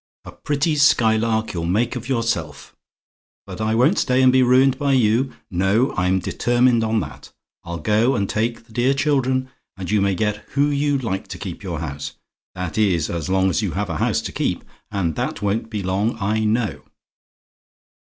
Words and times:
A 0.25 0.31
pretty 0.31 0.77
skylark 0.77 1.53
you'll 1.53 1.67
make 1.67 1.95
of 1.95 2.09
yourself! 2.09 2.75
But 3.45 3.61
I 3.61 3.75
won't 3.75 3.99
stay 3.99 4.23
and 4.23 4.31
be 4.33 4.41
ruined 4.41 4.79
by 4.79 4.93
you. 4.93 5.31
No: 5.51 5.93
I'm 5.95 6.17
determined 6.17 6.83
on 6.83 7.01
that. 7.01 7.31
I'll 7.63 7.77
go 7.77 8.15
and 8.15 8.27
take 8.27 8.63
the 8.63 8.73
dear 8.73 8.95
children, 8.95 9.51
and 9.77 9.91
you 9.91 10.01
may 10.01 10.15
get 10.15 10.37
who 10.53 10.71
you 10.71 10.97
like 10.97 11.27
to 11.27 11.37
keep 11.37 11.61
your 11.61 11.81
house. 11.81 12.13
That 12.55 12.79
is, 12.79 13.11
as 13.11 13.29
long 13.29 13.51
as 13.51 13.61
you 13.61 13.73
have 13.73 13.91
a 13.91 13.97
house 13.97 14.21
to 14.21 14.31
keep 14.31 14.63
and 14.89 15.13
that 15.17 15.43
won't 15.43 15.69
be 15.69 15.83
long, 15.83 16.17
I 16.19 16.45
know. 16.45 16.81